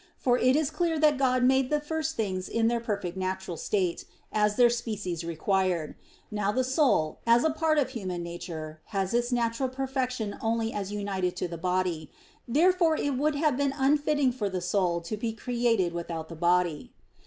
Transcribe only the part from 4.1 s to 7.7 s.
as their species required. Now the soul, as a